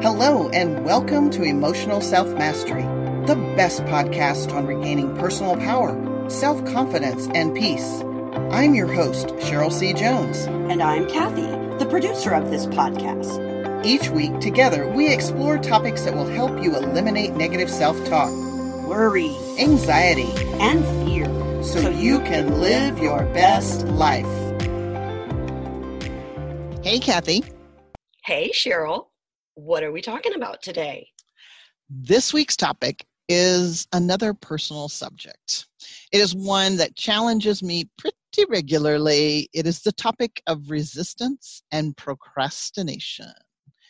[0.00, 2.84] Hello, and welcome to Emotional Self Mastery,
[3.26, 8.04] the best podcast on regaining personal power, self confidence, and peace.
[8.52, 9.92] I'm your host, Cheryl C.
[9.92, 10.44] Jones.
[10.70, 11.48] And I'm Kathy,
[11.78, 13.84] the producer of this podcast.
[13.84, 18.30] Each week, together, we explore topics that will help you eliminate negative self talk,
[18.86, 20.30] worry, anxiety,
[20.60, 21.24] and fear
[21.64, 24.24] so, so you can live your best life.
[26.84, 27.42] Hey, Kathy.
[28.22, 29.07] Hey, Cheryl.
[29.58, 31.08] What are we talking about today?
[31.90, 35.66] This week's topic is another personal subject.
[36.12, 38.14] It is one that challenges me pretty
[38.48, 39.48] regularly.
[39.52, 43.32] It is the topic of resistance and procrastination.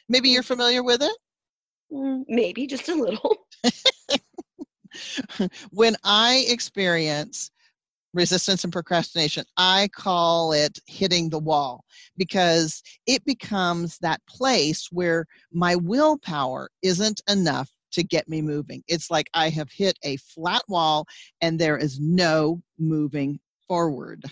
[0.08, 1.16] Maybe you're familiar with it?
[1.92, 3.36] Mm, maybe just a little.
[5.70, 7.50] when I experience
[8.14, 11.84] resistance and procrastination, I call it hitting the wall
[12.16, 18.82] because it becomes that place where my willpower isn't enough to get me moving.
[18.86, 21.06] It's like I have hit a flat wall
[21.40, 24.24] and there is no moving forward.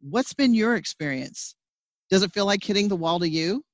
[0.00, 1.54] What's been your experience?
[2.10, 3.64] Does it feel like hitting the wall to you?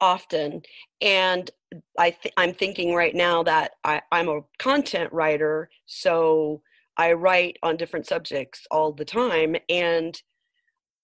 [0.00, 0.62] Often.
[1.00, 1.50] And
[1.98, 6.62] I th- I'm thinking right now that I, I'm a content writer, so
[6.96, 9.56] I write on different subjects all the time.
[9.68, 10.20] And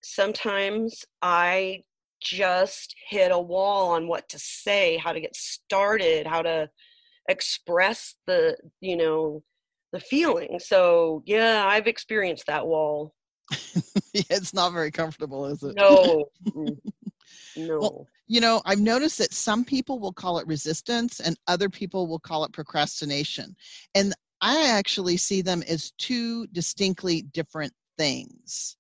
[0.03, 1.85] sometimes I
[2.21, 6.69] just hit a wall on what to say, how to get started, how to
[7.29, 9.43] express the, you know,
[9.93, 10.59] the feeling.
[10.59, 13.15] So, yeah, I've experienced that wall.
[14.13, 15.75] it's not very comfortable, is it?
[15.77, 16.27] No.
[17.57, 17.79] no.
[17.79, 22.07] Well, you know, I've noticed that some people will call it resistance and other people
[22.07, 23.57] will call it procrastination.
[23.95, 28.77] And I actually see them as two distinctly different things.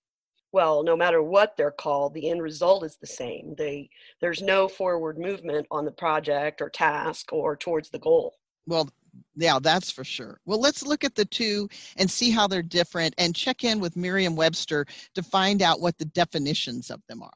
[0.53, 3.55] Well, no matter what they're called, the end result is the same.
[3.59, 8.35] They, there's no forward movement on the project or task or towards the goal.
[8.67, 8.89] Well,
[9.37, 10.41] yeah, that's for sure.
[10.47, 13.97] Well, let's look at the two and see how they're different and check in with
[13.97, 17.31] Merriam Webster to find out what the definitions of them are.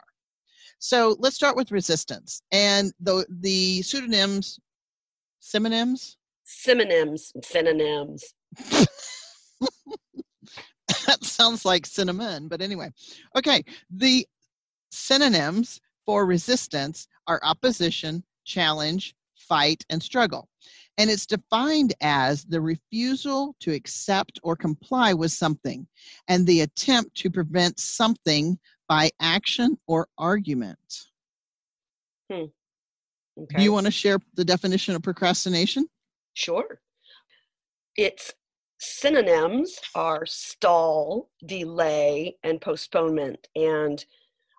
[0.78, 2.42] So let's start with resistance.
[2.50, 4.58] And the, the pseudonyms,
[5.40, 6.16] synonyms,
[6.52, 8.34] synonyms synonyms.
[11.06, 12.90] that sounds like cinnamon, but anyway.
[13.36, 14.26] Okay, the
[14.90, 20.48] synonyms for resistance are opposition, challenge, fight, and struggle.
[20.98, 25.86] And it's defined as the refusal to accept or comply with something
[26.28, 28.58] and the attempt to prevent something
[28.88, 31.06] by action or argument.
[32.30, 32.44] Hmm.
[33.38, 33.56] Okay.
[33.56, 35.88] Do you want to share the definition of procrastination?
[36.34, 36.80] Sure.
[37.96, 38.32] Its
[38.78, 43.48] synonyms are stall, delay, and postponement.
[43.54, 44.04] And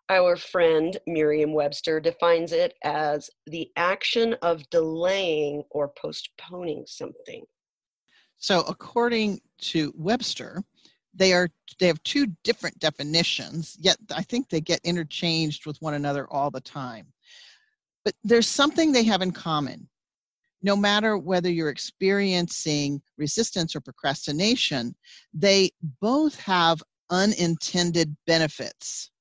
[0.10, 7.44] our friend Merriam Webster defines it as the action of delaying or postponing something.
[8.38, 10.64] So, according to Webster,
[11.14, 15.94] they are they have two different definitions yet i think they get interchanged with one
[15.94, 17.06] another all the time
[18.04, 19.88] but there's something they have in common
[20.64, 24.96] no matter whether you're experiencing resistance or procrastination,
[25.34, 25.70] they
[26.02, 29.12] both have unintended benefits.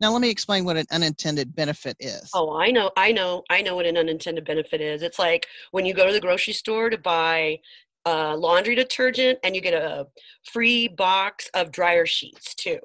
[0.00, 2.30] Now, let me explain what an unintended benefit is.
[2.34, 5.02] Oh, I know, I know, I know what an unintended benefit is.
[5.02, 7.60] It's like when you go to the grocery store to buy
[8.04, 10.06] uh, laundry detergent and you get a
[10.44, 12.78] free box of dryer sheets too.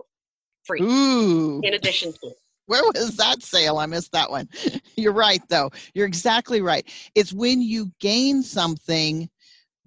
[0.64, 0.82] Free.
[0.82, 1.62] Ooh.
[1.64, 2.32] In addition to
[2.68, 3.78] where was that sale?
[3.78, 4.48] I missed that one.
[4.96, 5.72] You're right, though.
[5.94, 6.88] You're exactly right.
[7.16, 9.30] It's when you gain something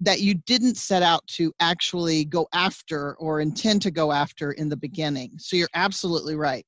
[0.00, 4.68] that you didn't set out to actually go after or intend to go after in
[4.68, 5.32] the beginning.
[5.38, 6.64] So you're absolutely right.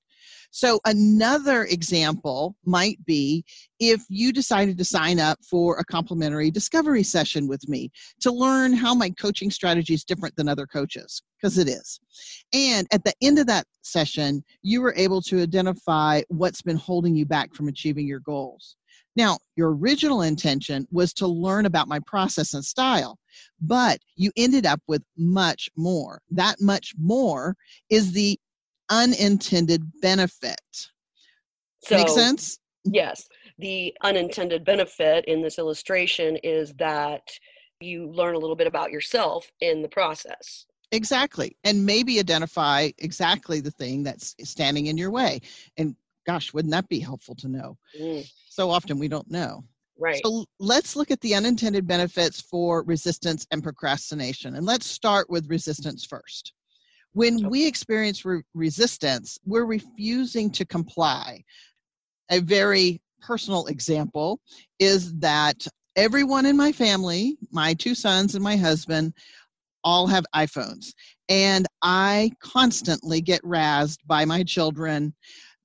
[0.55, 3.43] So, another example might be
[3.81, 7.91] if you decided to sign up for a complimentary discovery session with me
[8.21, 11.99] to learn how my coaching strategy is different than other coaches, because it is.
[12.53, 17.17] And at the end of that session, you were able to identify what's been holding
[17.17, 18.77] you back from achieving your goals.
[19.17, 23.19] Now, your original intention was to learn about my process and style,
[23.63, 26.21] but you ended up with much more.
[26.31, 27.57] That much more
[27.89, 28.39] is the
[28.91, 30.61] unintended benefit.
[31.85, 32.59] So, Make sense?
[32.85, 33.29] Yes.
[33.59, 37.23] The unintended benefit in this illustration is that
[37.81, 40.67] you learn a little bit about yourself in the process.
[40.93, 41.57] Exactly.
[41.65, 45.41] And maybe identify exactly the thing that's standing in your way.
[45.79, 45.97] And
[46.27, 47.79] gosh, wouldn't that be helpful to know?
[47.99, 48.31] Mm.
[48.49, 49.65] So often we don't know.
[49.99, 50.21] Right.
[50.25, 54.57] So let's look at the unintended benefits for resistance and procrastination.
[54.57, 56.53] And let's start with resistance first.
[57.15, 61.45] When we experience re- resistance, we're refusing to comply.
[62.31, 64.41] A very personal example
[64.79, 65.67] is that
[65.97, 69.13] everyone in my family, my two sons and my husband,
[69.85, 70.93] all have iPhones.
[71.29, 75.15] And I constantly get razzed by my children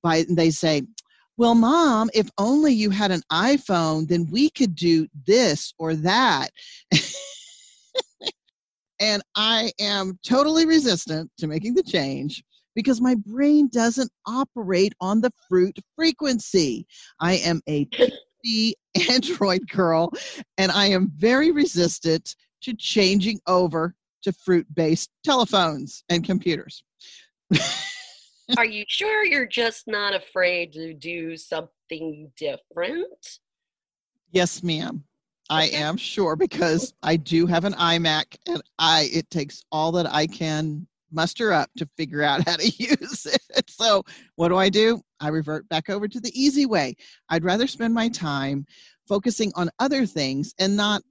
[0.02, 0.82] by they say,
[1.36, 6.50] well, mom, if only you had an iPhone, then we could do this or that.
[9.00, 12.42] and I am totally resistant to making the change
[12.74, 16.86] because my brain doesn't operate on the fruit frequency.
[17.20, 17.88] I am a
[18.42, 18.76] the
[19.10, 20.12] Android girl,
[20.58, 26.82] and I am very resistant to changing over to fruit based telephones and computers.
[28.56, 33.38] Are you sure you're just not afraid to do something different?
[34.30, 35.04] Yes, ma'am.
[35.50, 40.12] I am sure because I do have an iMac and I it takes all that
[40.12, 43.70] I can muster up to figure out how to use it.
[43.70, 44.02] So,
[44.36, 45.00] what do I do?
[45.20, 46.94] I revert back over to the easy way.
[47.28, 48.66] I'd rather spend my time
[49.08, 51.02] focusing on other things and not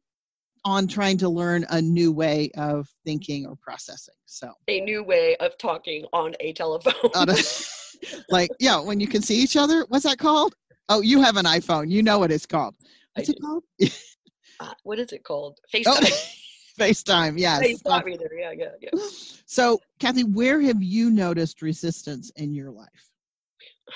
[0.66, 4.16] on trying to learn a new way of thinking or processing.
[4.26, 7.12] So, a new way of talking on a telephone.
[7.16, 7.38] on a,
[8.30, 10.54] like, yeah, when you can see each other, what's that called?
[10.90, 11.90] Oh, you have an iPhone.
[11.90, 12.76] You know what it's called.
[13.16, 13.64] What's it called?
[14.60, 15.60] Uh, what is it called?
[15.66, 16.12] Oh, FaceTime.
[16.12, 16.28] Oh.
[16.80, 17.64] FaceTime, yes.
[17.64, 18.30] FaceTime either.
[18.38, 18.90] Yeah, yeah, yeah.
[19.48, 23.10] So, Kathy, where have you noticed resistance in your life?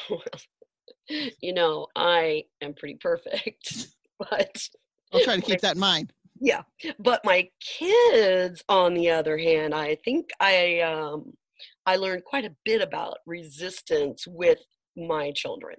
[1.42, 3.88] you know, I am pretty perfect,
[4.20, 4.68] but
[5.14, 6.12] I'll try to keep that in mind.
[6.40, 6.64] Yeah,
[6.98, 11.34] but my kids, on the other hand, I think I um,
[11.86, 14.60] I learned quite a bit about resistance with
[14.98, 15.76] my children.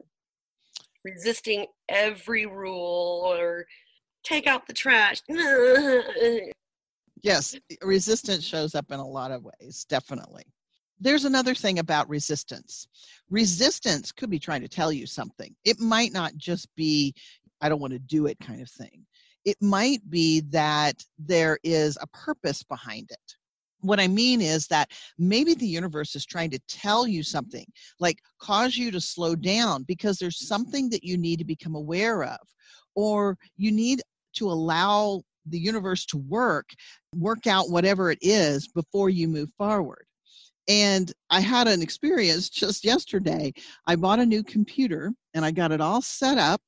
[1.04, 3.66] Resisting every rule or
[4.22, 5.22] take out the trash.
[7.22, 10.44] yes, resistance shows up in a lot of ways, definitely.
[11.00, 12.86] There's another thing about resistance.
[13.28, 15.54] Resistance could be trying to tell you something.
[15.64, 17.14] It might not just be,
[17.60, 19.04] I don't want to do it kind of thing.
[19.44, 23.36] It might be that there is a purpose behind it.
[23.80, 27.66] What I mean is that maybe the universe is trying to tell you something,
[27.98, 32.22] like cause you to slow down because there's something that you need to become aware
[32.22, 32.38] of,
[32.94, 34.00] or you need
[34.34, 36.70] to allow the universe to work,
[37.16, 40.04] work out whatever it is before you move forward.
[40.68, 43.52] And I had an experience just yesterday.
[43.86, 46.60] I bought a new computer and I got it all set up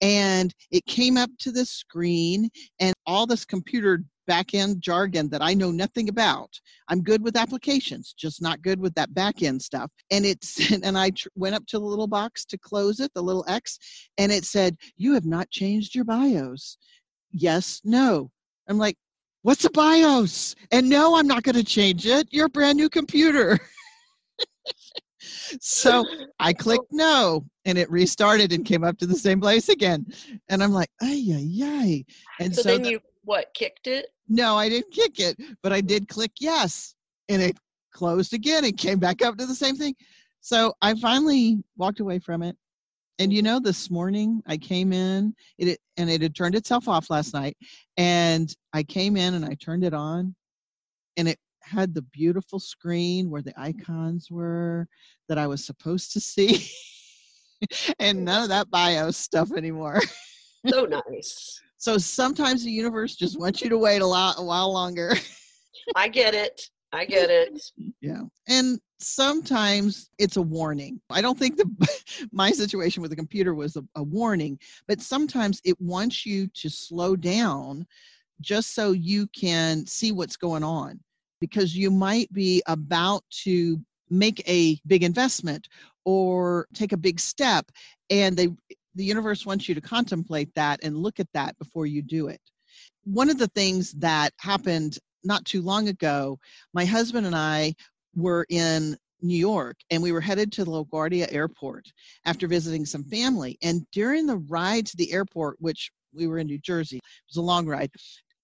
[0.00, 2.50] and it came up to the screen
[2.80, 6.50] and all this computer back end jargon that I know nothing about.
[6.88, 9.90] I'm good with applications, just not good with that back end stuff.
[10.10, 13.22] And it's and I tr- went up to the little box to close it, the
[13.22, 13.78] little X,
[14.18, 16.76] and it said, "You have not changed your BIOS."
[17.32, 18.30] Yes, no.
[18.68, 18.96] I'm like,
[19.42, 20.54] what's a BIOS?
[20.70, 22.28] And no, I'm not going to change it.
[22.30, 23.58] You're a brand new computer.
[25.60, 26.04] so
[26.38, 26.96] I clicked oh.
[26.96, 30.06] no, and it restarted and came up to the same place again.
[30.48, 32.04] And I'm like, ay, ay, ay.
[32.40, 34.06] And so, so then you, what, kicked it?
[34.28, 36.94] No, I didn't kick it, but I did click yes.
[37.28, 37.56] And it
[37.92, 39.94] closed again and came back up to the same thing.
[40.40, 42.56] So I finally walked away from it
[43.18, 47.10] and you know, this morning I came in, it and it had turned itself off
[47.10, 47.56] last night,
[47.96, 50.34] and I came in and I turned it on,
[51.16, 54.86] and it had the beautiful screen where the icons were
[55.28, 56.68] that I was supposed to see,
[57.98, 58.22] and mm.
[58.22, 60.00] none of that BIOS stuff anymore.
[60.68, 61.60] so nice.
[61.78, 65.14] So sometimes the universe just wants you to wait a lot, a while longer.
[65.96, 66.60] I get it.
[66.92, 67.60] I get it.
[68.00, 68.22] Yeah.
[68.48, 71.00] And sometimes it's a warning.
[71.10, 71.88] I don't think the
[72.32, 76.68] my situation with the computer was a, a, warning, but sometimes it wants you to
[76.68, 77.86] slow down
[78.40, 81.00] just so you can see what's going on
[81.40, 83.80] because you might be about to
[84.10, 85.68] make a big investment
[86.04, 87.70] or take a big step
[88.10, 88.48] and they
[88.94, 92.40] the universe wants you to contemplate that and look at that before you do it.
[93.04, 96.38] One of the things that happened not too long ago,
[96.74, 97.74] my husband and I
[98.14, 101.86] were in New York and we were headed to the LaGuardia airport
[102.24, 103.56] after visiting some family.
[103.62, 107.36] And during the ride to the airport, which we were in New Jersey, it was
[107.36, 107.90] a long ride,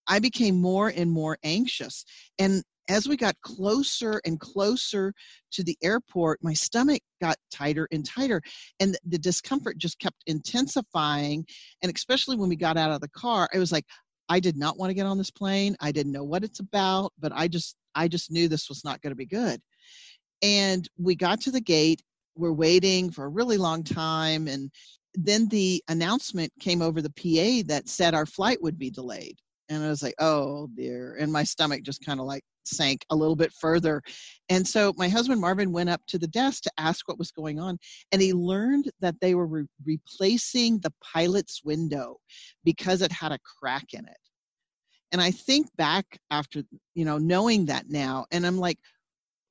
[0.06, 2.04] I became more and more anxious.
[2.38, 5.12] And as we got closer and closer
[5.52, 8.40] to the airport, my stomach got tighter and tighter,
[8.80, 11.44] and the discomfort just kept intensifying.
[11.82, 13.84] And especially when we got out of the car, I was like,
[14.30, 15.76] I did not want to get on this plane.
[15.80, 19.00] I didn't know what it's about, but I just I just knew this was not
[19.00, 19.60] going to be good.
[20.42, 22.02] And we got to the gate.
[22.36, 24.70] We're waiting for a really long time and
[25.14, 29.36] then the announcement came over the PA that said our flight would be delayed.
[29.68, 33.16] And I was like, "Oh dear." And my stomach just kind of like sank a
[33.16, 34.02] little bit further.
[34.48, 37.58] And so my husband Marvin went up to the desk to ask what was going
[37.58, 37.78] on.
[38.12, 42.18] And he learned that they were re- replacing the pilot's window
[42.64, 44.27] because it had a crack in it.
[45.12, 46.62] And I think back after,
[46.94, 48.78] you know, knowing that now, and I'm like,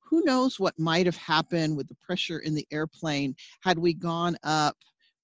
[0.00, 4.36] who knows what might have happened with the pressure in the airplane had we gone
[4.42, 4.76] up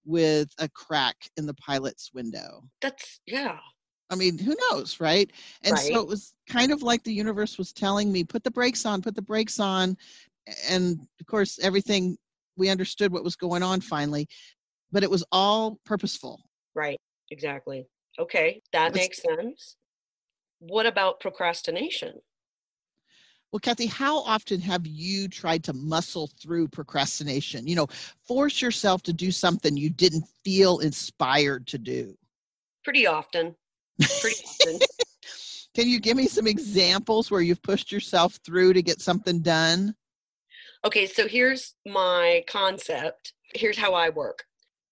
[0.05, 2.63] with a crack in the pilot's window.
[2.83, 3.59] That's, yeah.
[4.11, 5.31] I mean, who knows, right?
[5.63, 5.81] And right.
[5.81, 9.01] so it was kind of like the universe was telling me, put the brakes on,
[9.01, 9.97] put the brakes on.
[10.69, 12.19] And of course, everything,
[12.57, 14.29] we understood what was going on finally,
[14.93, 16.43] but it was all purposeful.
[16.75, 17.01] Right,
[17.31, 17.87] exactly.
[18.19, 19.77] Okay, that makes sense.
[20.67, 22.15] What about procrastination?
[23.53, 27.69] Well, Kathy, how often have you tried to muscle through procrastination?
[27.69, 27.87] You know,
[28.27, 32.17] force yourself to do something you didn't feel inspired to do.
[32.83, 33.55] Pretty often.
[34.21, 34.81] Pretty often.
[35.75, 39.95] Can you give me some examples where you've pushed yourself through to get something done?
[40.85, 43.35] Okay, so here's my concept.
[43.55, 44.45] Here's how I work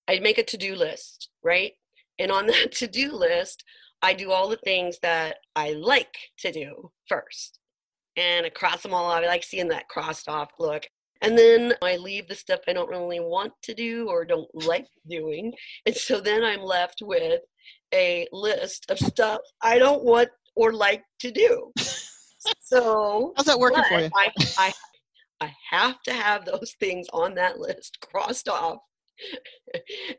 [0.07, 1.73] I make a to do list, right?
[2.19, 3.65] And on that to do list,
[4.03, 7.59] I do all the things that I like to do first
[8.17, 9.23] and I cross them all off.
[9.23, 10.87] I like seeing that crossed off look.
[11.21, 14.89] And then I leave the stuff I don't really want to do or don't like
[15.09, 15.53] doing.
[15.87, 17.41] And so then I'm left with
[17.95, 21.73] a list of stuff I don't want or like to do.
[22.61, 24.11] So how's that working for you?
[24.17, 24.73] I, I,
[25.41, 28.79] I have to have those things on that list crossed off.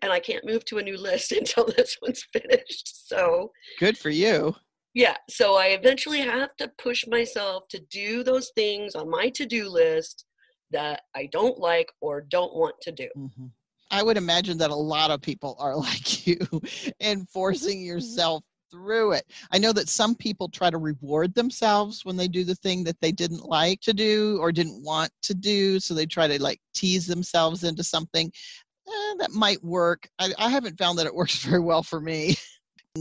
[0.02, 3.08] And I can't move to a new list until this one's finished.
[3.08, 4.56] So good for you
[4.94, 9.68] yeah so i eventually have to push myself to do those things on my to-do
[9.68, 10.26] list
[10.72, 13.46] that i don't like or don't want to do mm-hmm.
[13.92, 16.38] i would imagine that a lot of people are like you
[17.00, 22.18] in forcing yourself through it i know that some people try to reward themselves when
[22.18, 25.80] they do the thing that they didn't like to do or didn't want to do
[25.80, 28.32] so they try to like tease themselves into something
[28.88, 32.36] eh, that might work I, I haven't found that it works very well for me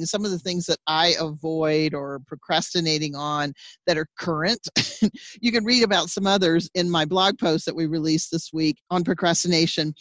[0.05, 3.53] some of the things that I avoid or procrastinating on
[3.87, 4.67] that are current.
[5.41, 8.79] you can read about some others in my blog post that we released this week
[8.91, 9.95] on procrastination.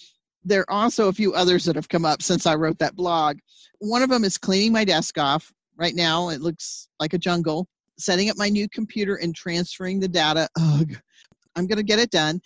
[0.45, 3.39] There are also a few others that have come up since I wrote that blog.
[3.79, 5.51] One of them is cleaning my desk off.
[5.75, 7.67] Right now, it looks like a jungle.
[7.97, 10.47] Setting up my new computer and transferring the data.
[10.57, 10.95] Ugh.
[11.57, 12.39] I'm going to get it done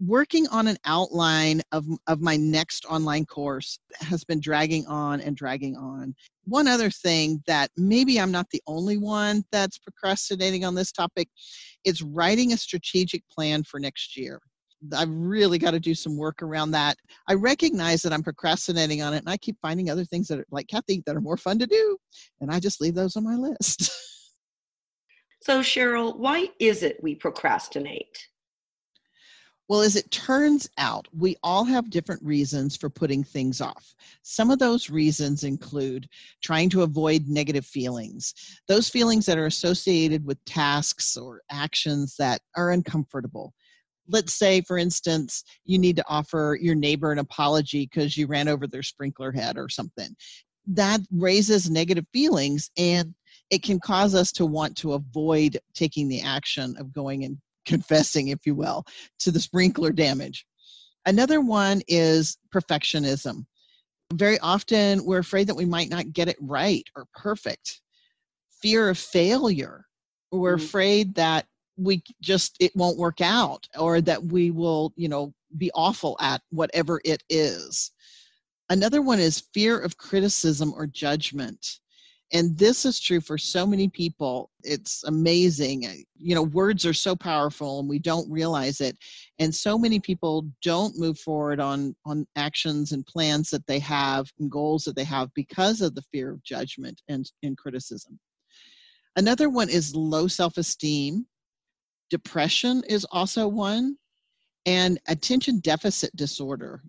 [0.00, 5.36] working on an outline of, of my next online course has been dragging on and
[5.36, 6.14] dragging on.
[6.44, 11.28] One other thing that maybe I'm not the only one that's procrastinating on this topic
[11.84, 14.40] is writing a strategic plan for next year.
[14.96, 16.96] I've really got to do some work around that.
[17.28, 20.46] I recognize that I'm procrastinating on it, and I keep finding other things that are
[20.50, 21.98] like Kathy that are more fun to do,
[22.40, 23.90] and I just leave those on my list.
[25.42, 28.26] so, Cheryl, why is it we procrastinate?
[29.70, 33.94] Well, as it turns out, we all have different reasons for putting things off.
[34.22, 36.08] Some of those reasons include
[36.42, 38.34] trying to avoid negative feelings,
[38.66, 43.54] those feelings that are associated with tasks or actions that are uncomfortable.
[44.08, 48.48] Let's say, for instance, you need to offer your neighbor an apology because you ran
[48.48, 50.16] over their sprinkler head or something.
[50.66, 53.14] That raises negative feelings and
[53.50, 58.28] it can cause us to want to avoid taking the action of going and confessing,
[58.28, 58.84] if you will,
[59.20, 60.46] to the sprinkler damage.
[61.06, 63.46] Another one is perfectionism.
[64.12, 67.80] Very often we're afraid that we might not get it right or perfect.
[68.60, 69.86] Fear of failure.
[70.32, 70.64] We're mm-hmm.
[70.64, 75.70] afraid that we just it won't work out or that we will, you know, be
[75.74, 77.92] awful at whatever it is.
[78.68, 81.80] Another one is fear of criticism or judgment.
[82.32, 84.50] And this is true for so many people.
[84.62, 85.86] It's amazing.
[85.86, 88.96] Uh, you know, words are so powerful and we don't realize it.
[89.40, 94.30] And so many people don't move forward on, on actions and plans that they have
[94.38, 98.18] and goals that they have because of the fear of judgment and, and criticism.
[99.16, 101.26] Another one is low self esteem.
[102.10, 103.96] Depression is also one,
[104.66, 106.82] and attention deficit disorder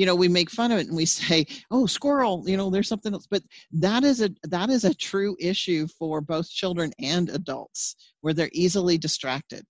[0.00, 2.88] you know we make fun of it and we say oh squirrel you know there's
[2.88, 3.26] something else.
[3.30, 3.42] But
[3.72, 8.50] that is a that is a true issue for both children and adults where they're
[8.52, 9.62] easily distracted.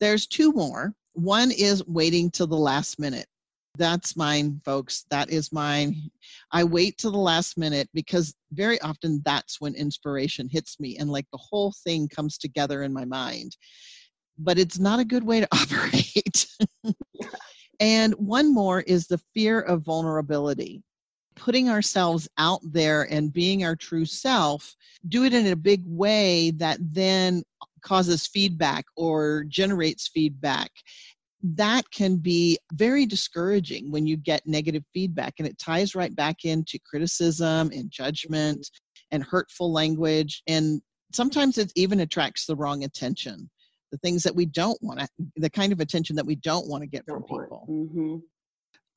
[0.00, 0.92] There's two more.
[1.12, 3.26] One is waiting till the last minute.
[3.78, 5.04] That's mine folks.
[5.10, 6.10] That is mine.
[6.50, 11.10] I wait till the last minute because very often that's when inspiration hits me and
[11.10, 13.56] like the whole thing comes together in my mind.
[14.38, 16.46] But it's not a good way to operate
[17.80, 20.82] and one more is the fear of vulnerability.
[21.34, 24.74] Putting ourselves out there and being our true self,
[25.08, 27.42] do it in a big way that then
[27.82, 30.70] causes feedback or generates feedback
[31.54, 36.44] that can be very discouraging when you get negative feedback and it ties right back
[36.44, 38.68] into criticism and judgment
[39.10, 40.80] and hurtful language and
[41.12, 43.48] sometimes it even attracts the wrong attention
[43.92, 46.82] the things that we don't want to the kind of attention that we don't want
[46.82, 48.16] to get from people mm-hmm.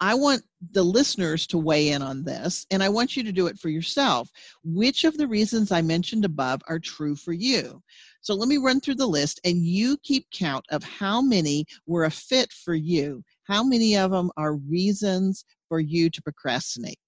[0.01, 3.47] I want the listeners to weigh in on this, and I want you to do
[3.47, 4.29] it for yourself.
[4.63, 7.83] Which of the reasons I mentioned above are true for you?
[8.21, 12.05] So let me run through the list, and you keep count of how many were
[12.05, 13.23] a fit for you.
[13.43, 16.99] How many of them are reasons for you to procrastinate?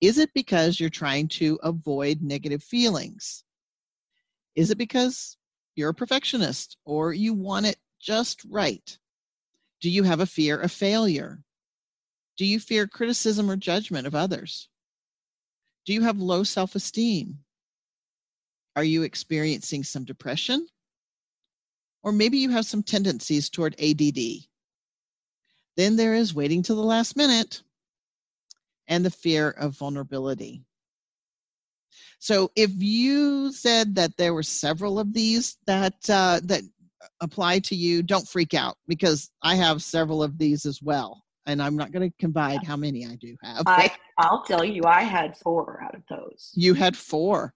[0.00, 3.42] Is it because you're trying to avoid negative feelings?
[4.54, 5.36] Is it because
[5.76, 8.98] you're a perfectionist or you want it just right?
[9.80, 11.42] Do you have a fear of failure?
[12.36, 14.68] Do you fear criticism or judgment of others?
[15.86, 17.38] Do you have low self esteem?
[18.76, 20.66] Are you experiencing some depression?
[22.02, 24.46] Or maybe you have some tendencies toward ADD.
[25.76, 27.62] Then there is waiting till the last minute
[28.86, 30.64] and the fear of vulnerability.
[32.20, 36.62] So if you said that there were several of these that uh, that
[37.20, 41.62] apply to you, don't freak out because I have several of these as well and
[41.62, 43.64] I'm not going to confide how many I do have.
[43.66, 46.52] I, I'll tell you, I had four out of those.
[46.54, 47.52] You had four.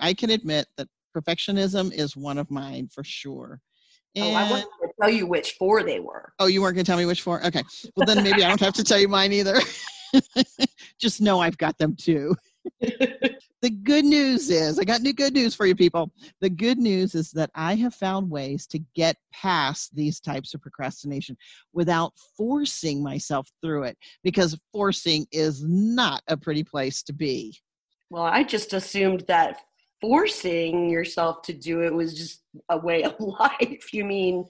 [0.00, 3.60] I can admit that perfectionism is one of mine for sure.
[4.16, 6.32] And, oh, I wanted to tell you which four they were.
[6.38, 7.44] Oh, you weren't going to tell me which four?
[7.44, 7.62] Okay.
[7.96, 9.60] Well, then maybe I don't have to tell you mine either.
[11.00, 12.34] Just know I've got them too.
[12.80, 16.10] The good news is, I got new good news for you people.
[16.40, 20.60] The good news is that I have found ways to get past these types of
[20.60, 21.36] procrastination
[21.72, 27.56] without forcing myself through it because forcing is not a pretty place to be.
[28.10, 29.60] Well, I just assumed that
[30.00, 33.92] forcing yourself to do it was just a way of life.
[33.92, 34.44] You mean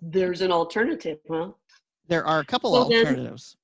[0.00, 1.50] there's an alternative, huh?
[2.08, 3.56] There are a couple well, alternatives.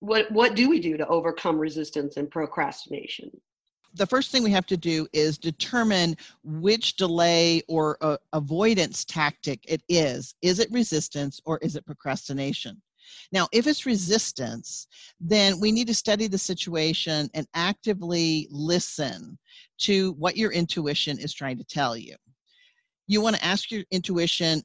[0.00, 3.30] what what do we do to overcome resistance and procrastination?
[3.94, 9.60] The first thing we have to do is determine which delay or uh, avoidance tactic
[9.66, 10.34] it is.
[10.42, 12.80] Is it resistance or is it procrastination?
[13.32, 14.86] Now, if it's resistance,
[15.20, 19.38] then we need to study the situation and actively listen
[19.78, 22.16] to what your intuition is trying to tell you.
[23.06, 24.62] You want to ask your intuition,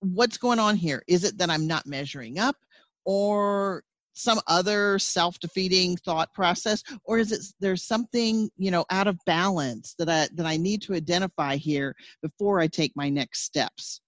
[0.00, 1.02] what's going on here?
[1.06, 2.56] Is it that I'm not measuring up?
[3.04, 3.84] Or
[4.16, 6.82] some other self-defeating thought process?
[7.04, 10.82] Or is it there's something you know out of balance that i that i need
[10.82, 14.00] to identify here before i take my next steps?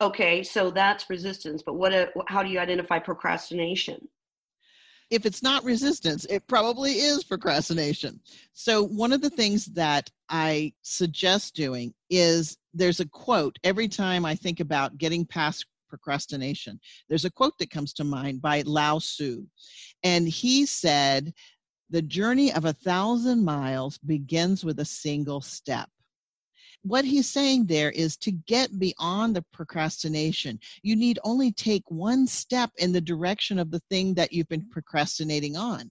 [0.00, 4.08] Okay so that's resistance but what uh, a, how do you identify procrastination?
[5.10, 8.20] If it's not resistance it probably is procrastination.
[8.54, 14.24] So one of the things that i suggest doing is there's a quote every time
[14.24, 16.80] i think about getting past procrastination.
[17.08, 19.44] There's a quote that comes to mind by Lao Tzu,
[20.02, 21.32] and he said,
[21.90, 25.88] The journey of a thousand miles begins with a single step
[26.84, 32.26] what he's saying there is to get beyond the procrastination, you need only take one
[32.26, 35.90] step in the direction of the thing that you've been procrastinating on.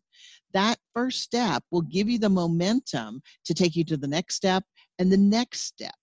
[0.53, 4.63] That first step will give you the momentum to take you to the next step
[4.99, 5.95] and the next step.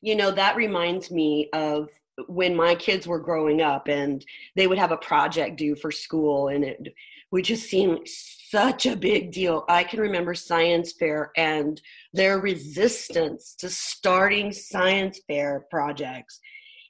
[0.00, 1.88] You know, that reminds me of
[2.26, 4.24] when my kids were growing up and
[4.56, 6.94] they would have a project due for school and it
[7.30, 9.64] would just seem such a big deal.
[9.68, 11.80] I can remember science fair and
[12.12, 16.38] their resistance to starting science fair projects.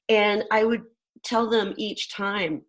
[0.09, 0.83] And I would
[1.25, 2.63] tell them each time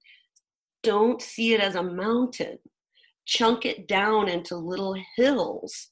[0.83, 2.57] don't see it as a mountain,
[3.25, 5.89] chunk it down into little hills,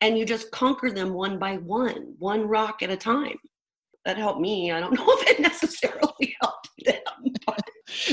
[0.00, 3.36] and you just conquer them one by one, one rock at a time
[4.04, 4.72] that helped me.
[4.72, 7.32] I don't know if it necessarily helped them.
[7.46, 7.60] But.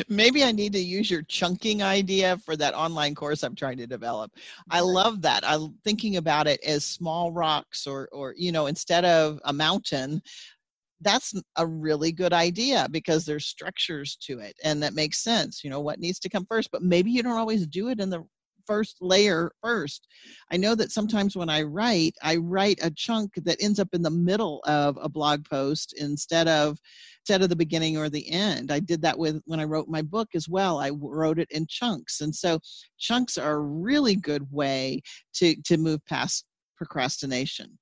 [0.09, 3.87] Maybe I need to use your chunking idea for that online course I'm trying to
[3.87, 4.31] develop.
[4.69, 5.47] I love that.
[5.47, 10.21] I'm thinking about it as small rocks or or you know, instead of a mountain,
[11.01, 15.69] that's a really good idea because there's structures to it and that makes sense you
[15.69, 18.23] know what needs to come first but maybe you don't always do it in the
[18.65, 20.07] first layer first.
[20.51, 24.01] I know that sometimes when I write, I write a chunk that ends up in
[24.01, 26.77] the middle of a blog post instead of
[27.21, 28.71] instead of the beginning or the end.
[28.71, 30.77] I did that with when I wrote my book as well.
[30.79, 32.21] I wrote it in chunks.
[32.21, 32.59] And so
[32.99, 35.01] chunks are a really good way
[35.35, 36.45] to to move past
[36.77, 37.77] procrastination.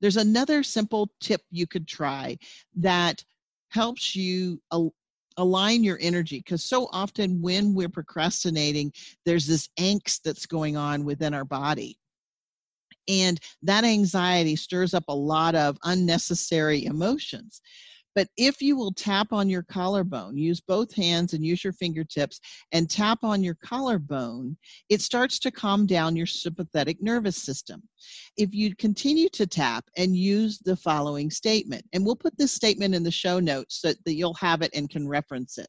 [0.00, 2.38] There's another simple tip you could try
[2.76, 3.22] that
[3.70, 4.60] helps you
[5.36, 8.92] align your energy because so often when we're procrastinating
[9.24, 11.96] there's this angst that's going on within our body.
[13.08, 17.60] And that anxiety stirs up a lot of unnecessary emotions
[18.14, 22.40] But if you will tap on your collarbone, use both hands and use your fingertips
[22.72, 24.56] and tap on your collarbone,
[24.88, 27.82] it starts to calm down your sympathetic nervous system.
[28.36, 32.94] If you continue to tap and use the following statement, and we'll put this statement
[32.94, 35.68] in the show notes so that you'll have it and can reference it.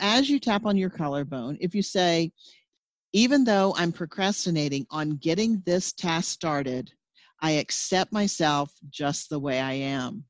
[0.00, 2.32] As you tap on your collarbone, if you say,
[3.12, 6.90] even though I'm procrastinating on getting this task started,
[7.40, 10.24] I accept myself just the way I am.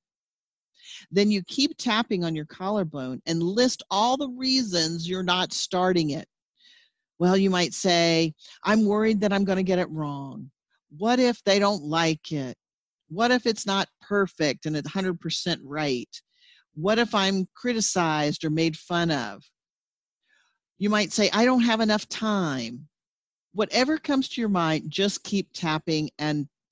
[1.10, 6.10] Then you keep tapping on your collarbone and list all the reasons you're not starting
[6.10, 6.26] it.
[7.18, 10.50] Well, you might say, I'm worried that I'm going to get it wrong.
[10.96, 12.56] What if they don't like it?
[13.08, 16.08] What if it's not perfect and it's 100% right?
[16.74, 19.42] What if I'm criticized or made fun of?
[20.78, 22.88] You might say, I don't have enough time.
[23.52, 26.10] Whatever comes to your mind, just keep tapping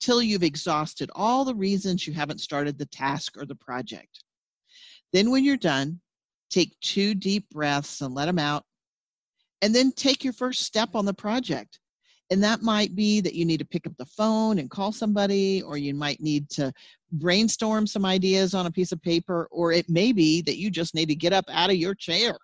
[0.03, 4.23] until you've exhausted all the reasons you haven't started the task or the project.
[5.13, 6.01] Then, when you're done,
[6.49, 8.65] take two deep breaths and let them out.
[9.61, 11.79] And then take your first step on the project.
[12.31, 15.61] And that might be that you need to pick up the phone and call somebody,
[15.61, 16.73] or you might need to
[17.13, 20.95] brainstorm some ideas on a piece of paper, or it may be that you just
[20.95, 22.37] need to get up out of your chair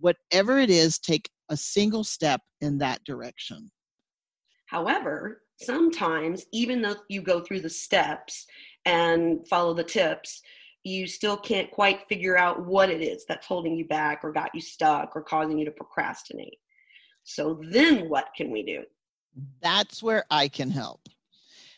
[0.00, 3.68] whatever it is, take a single step in that direction.
[4.66, 8.46] However, sometimes, even though you go through the steps
[8.84, 10.42] and follow the tips,
[10.84, 14.54] you still can't quite figure out what it is that's holding you back or got
[14.54, 16.58] you stuck or causing you to procrastinate.
[17.24, 18.84] So, then what can we do?
[19.60, 21.08] That's where I can help.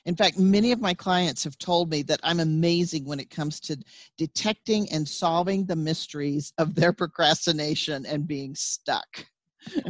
[0.06, 3.60] In fact, many of my clients have told me that I'm amazing when it comes
[3.60, 3.76] to
[4.16, 9.26] detecting and solving the mysteries of their procrastination and being stuck.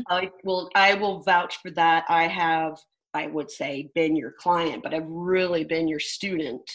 [0.08, 2.04] I will I will vouch for that.
[2.08, 2.78] I have
[3.14, 6.68] I would say been your client, but I've really been your student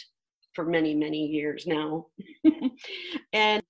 [0.54, 2.08] for many many years now.
[3.34, 3.64] and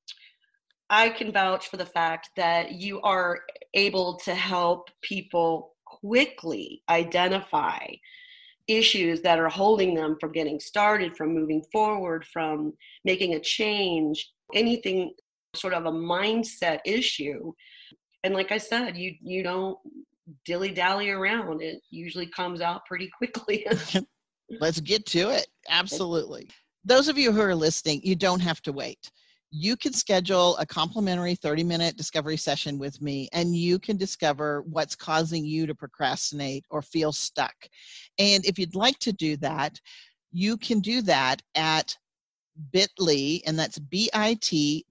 [0.89, 3.41] I can vouch for the fact that you are
[3.73, 7.80] able to help people quickly identify
[8.67, 12.73] issues that are holding them from getting started, from moving forward, from
[13.04, 15.13] making a change, anything
[15.56, 17.54] sort of a mindset issue.
[18.23, 19.78] And like I said, you you don't
[20.45, 21.61] dilly dally around.
[21.61, 23.65] It usually comes out pretty quickly.
[24.59, 25.47] Let's get to it.
[25.69, 26.49] Absolutely.
[26.83, 29.11] Those of you who are listening, you don't have to wait
[29.57, 34.63] you can schedule a complimentary 30 minute discovery session with me and you can discover
[34.63, 37.55] what's causing you to procrastinate or feel stuck.
[38.19, 39.79] And if you'd like to do that,
[40.33, 41.95] you can do that at
[42.73, 44.81] bit.ly, and that's bit.ly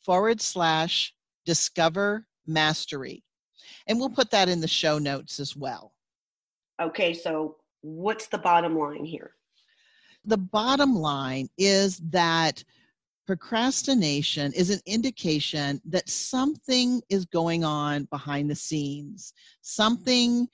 [0.00, 3.22] forward slash discover mastery.
[3.86, 5.92] And we'll put that in the show notes as well.
[6.80, 9.32] Okay, so what's the bottom line here?
[10.24, 12.62] The bottom line is that
[13.26, 20.48] procrastination is an indication that something is going on behind the scenes, something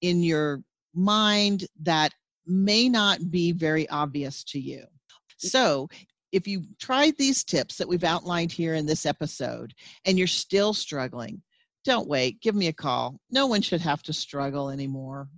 [0.00, 0.62] in your
[0.94, 2.12] mind that
[2.46, 4.84] may not be very obvious to you.
[5.38, 5.88] So,
[6.32, 10.72] if you tried these tips that we've outlined here in this episode and you're still
[10.72, 11.42] struggling,
[11.84, 12.40] don't wait.
[12.40, 13.20] Give me a call.
[13.30, 15.28] No one should have to struggle anymore.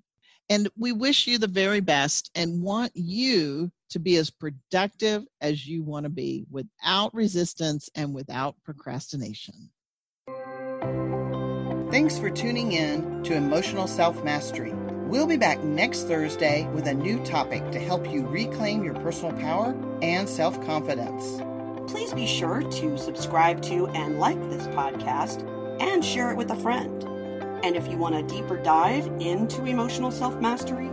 [0.50, 5.66] And we wish you the very best and want you to be as productive as
[5.66, 9.70] you want to be without resistance and without procrastination.
[11.90, 14.72] Thanks for tuning in to Emotional Self Mastery.
[15.06, 19.32] We'll be back next Thursday with a new topic to help you reclaim your personal
[19.38, 21.42] power and self confidence.
[21.90, 25.46] Please be sure to subscribe to and like this podcast
[25.80, 27.02] and share it with a friend.
[27.64, 30.88] And if you want a deeper dive into emotional self mastery,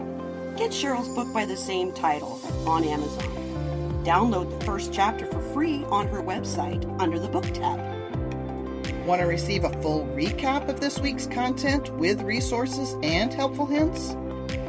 [0.56, 4.04] get Cheryl's book by the same title on Amazon.
[4.04, 7.80] Download the first chapter for free on her website under the book tab.
[9.06, 14.16] Want to receive a full recap of this week's content with resources and helpful hints?